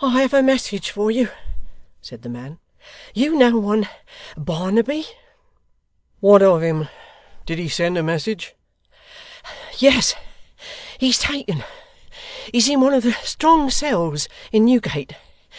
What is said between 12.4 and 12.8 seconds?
He's in